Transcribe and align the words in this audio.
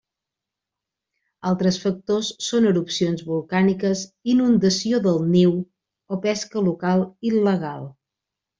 Altres 1.49 1.77
factors 1.83 2.29
són 2.45 2.65
erupcions 2.69 3.21
volcàniques, 3.29 4.03
inundació 4.35 5.03
del 5.07 5.23
niu 5.37 5.55
o 6.17 6.21
pesca 6.27 6.67
local 6.73 7.09
il·legal. 7.33 7.89